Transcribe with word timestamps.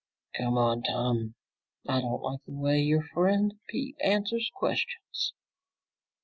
"Come 0.35 0.57
on, 0.57 0.81
Tom. 0.81 1.35
I 1.87 2.01
don't 2.01 2.23
like 2.23 2.39
the 2.47 2.53
way 2.55 2.79
your 2.81 3.03
friend 3.03 3.53
Pete 3.69 3.97
answers 4.03 4.49
questions." 4.51 5.33